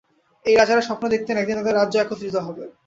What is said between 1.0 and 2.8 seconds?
দেখতেন একদিন তাদের রাজ্য একত্রিত হবে।